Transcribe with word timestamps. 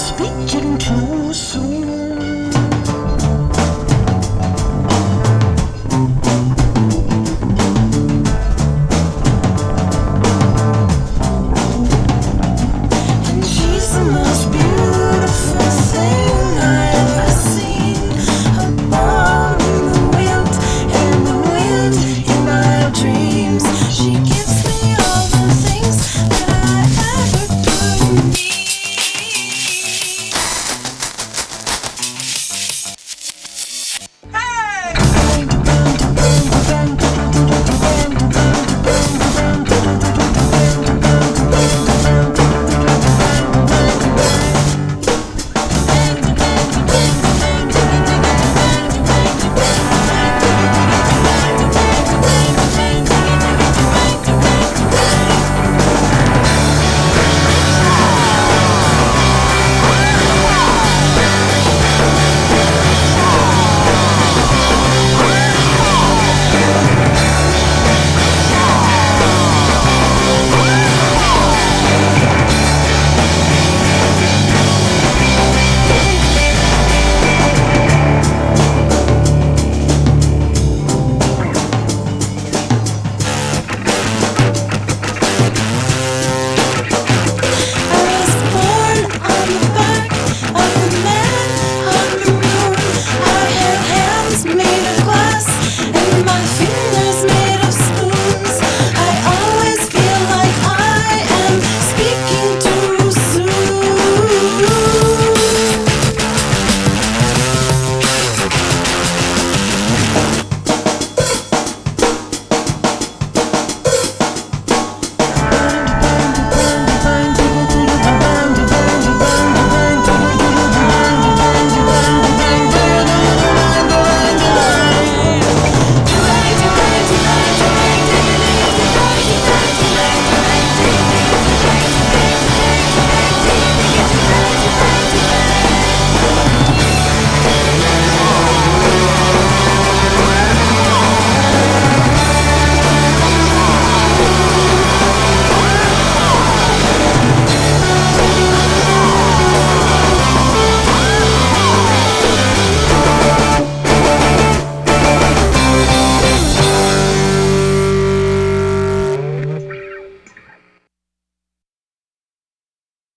speaking 0.00 0.78
too 0.78 1.34
soon. 1.34 1.89